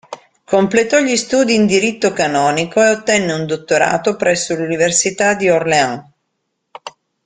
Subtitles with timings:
[0.45, 6.03] Completò gli studi in diritto canonico e ottenne un dottorato presso l'Università di Orléans.